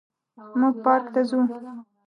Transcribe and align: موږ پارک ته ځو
موږ 0.59 0.75
پارک 0.83 1.05
ته 1.13 1.21
ځو 1.29 1.39